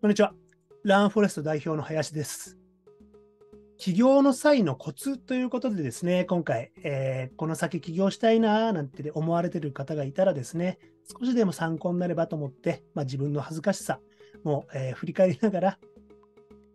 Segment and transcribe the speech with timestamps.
[0.00, 0.32] こんにちは。
[0.84, 2.58] ランフォレスト代表の林です。
[3.78, 10.78] 起業の際のコツということでですね、今回、えー、この先起業したいなーなんて思われてる方がいたらですね、
[11.18, 14.00] 少しでも参考になればと思って、まあ、自分の恥ずかしさ
[14.44, 15.78] も、えー、振り返りながら、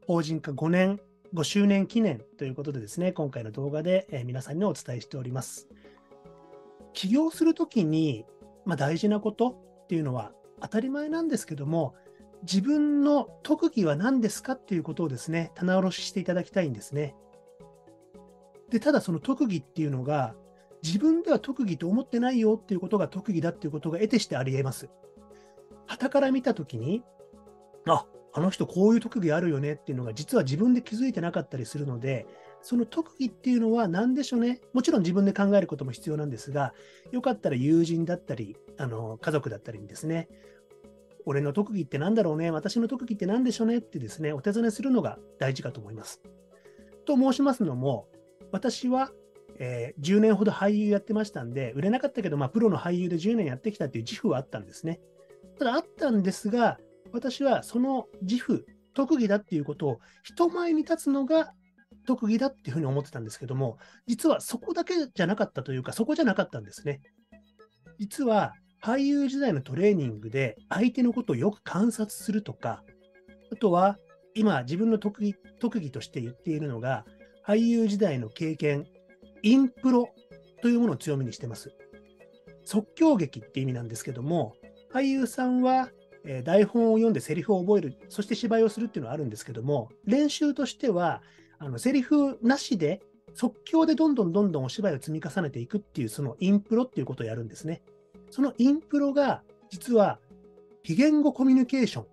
[0.07, 0.99] 法人化5年、
[1.33, 5.67] 5周年記念ということでですね、今回の動画で、えー、皆さんにお伝えしております。
[6.93, 8.25] 起業するときに、
[8.65, 9.49] まあ、大事なこと
[9.83, 10.31] っていうのは
[10.61, 11.95] 当たり前なんですけども、
[12.43, 17.15] 自分の特技は何ですかっていうことをですね、棚卸ししていただきたいんですね。
[18.69, 20.35] で、ただその特技っていうのが、
[20.83, 24.89] 自分では特技と思ってないよっていうことが特技だっていうことが得てしてあり得ます。
[25.85, 27.03] 旗から見たときに、
[27.87, 32.25] あ、あの人こういう特技あるよねっていうのが実は自分で気づいてなかったりするので、
[32.61, 34.59] その特技っていうのは何でしょうね。
[34.73, 36.73] もちろん自分で考えることも必要なんですが、
[37.11, 40.27] よかったら友人だったり、あの家族だったりにですね、
[41.25, 46.21] 俺の特技って何だろうね、私の特技って何でしょうねってですね、お尋ねするのが大事かと思います。
[47.05, 48.07] と申しますのも、
[48.51, 49.11] 私は、
[49.59, 54.99] えー、10年ほど俳優やってましたんで、売れなかったけど、まあ、プロの俳優で10年やってきたっていう自負はあったんですね。
[55.57, 56.77] ただあったんですが、
[57.11, 61.53] 私はその自負、特技だっていうことを人前に立つのが
[62.05, 67.01] 特技だっていうふうに思ってたんですけども、実はそこだけじゃなかったというか、そこじゃなかったんですね。
[67.99, 72.83] 実は俳優時代のトレーニングで相手のことをよく観察するとか、
[73.49, 73.97] あとは
[74.35, 77.05] 今自分の特技特技として言っているのが、
[77.47, 78.85] 俳優時代の経験、
[79.41, 80.09] インプロ
[80.61, 81.71] というものを強みにしてます。
[82.65, 84.53] 即興劇って意味なんですけども、
[84.93, 85.89] 俳優さんは、
[86.25, 91.21] えー、台本を読んでセリフを覚える、そして芝居をするっていうのはあるんですけども、練習としては、
[91.57, 93.01] あのセリフなしで
[93.33, 97.81] 即興でどんどんどんどんお芝居を積み重ねていくっていう、そのインプロっていうことをやるんですね。
[98.33, 100.19] そのインプロが実は
[100.81, 102.05] 非言語コミュニケーション。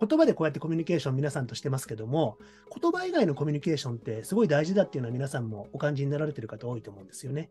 [0.00, 2.38] 言葉でこうやってコミュニケーション皆さんとしてますけども、
[2.80, 7.50] 言葉以外のコミュニケーションってすごい大事だっていうのは皆さんもお感じになられてる方多いと思うんですよね。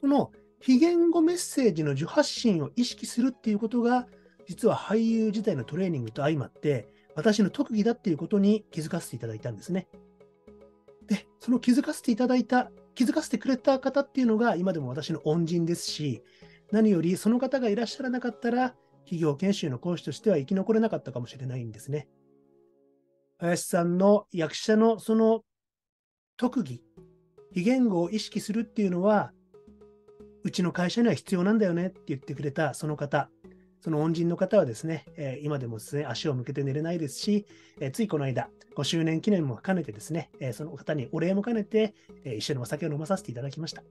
[0.00, 4.06] この非言語メッセージの受発信を意識するっていうことが、
[4.46, 9.88] 実は俳優自体のトレーニングと相まって、私の特技だっていうことに気づかせていただいたんですね。
[11.06, 16.22] で、その気づかせていただいた、気づかせてくれた方っていうのが今でも私の恩人ですし、
[16.70, 18.74] 何よりその方がいらっしゃらなかったら、
[19.04, 22.08] 企業研修の講師としては生き残れなかったかもしれないんですね。
[23.38, 25.42] 林さんの役者のその
[26.36, 26.82] 特技、
[27.52, 29.32] 非言語を意識するっていうのは、
[30.44, 33.30] うちの会社には必要なんだよねって言ってくれたその方、
[33.80, 37.46] その恩人の方はですね、え、今でもですね、足を向けて寝れないですし、
[37.80, 43.82] え、ついこの間、5周年記念も兼ねてですね、え、その方にお礼も兼ねて、え一緒にお酒を飲まさせていただきました。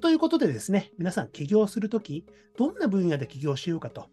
[0.00, 2.24] ということでですね、皆さん起業するとき、
[2.56, 4.08] どんな分野で起業しようかと。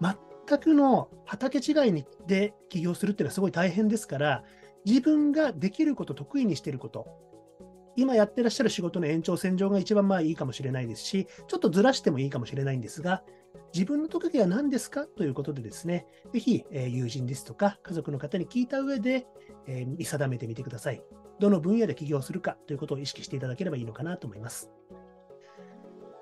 [0.00, 4.44] 全くの畑違いで起業するっていうのはすごい大変ですから、
[4.84, 7.06] 自分ができること、得意にしていること、
[7.96, 13.22] 今やってらっしゃる仕事の延長線上が一番まあいいかもしれないですし、ちょっとずらしてもいいかもしれないんですが、
[13.72, 19.26] 自分の特技は何ですかということでですね、ぜひ、え友人ですとか家族の方に聞いた上で、
[19.66, 21.02] え見定めてみてください。
[21.40, 24.70] どの分野で起業するかということを意識していただければいいのかなと思います。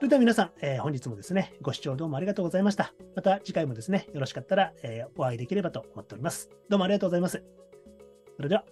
[0.02, 2.92] それでは皆さん、えー、本日もですね、ご視聴どうもありがとうございました。
[3.14, 6.50] また次回もですね、よろしかったら、えー、お会いできればと思っております。
[6.68, 7.44] どうもありがとうございます。
[8.34, 8.64] それでは。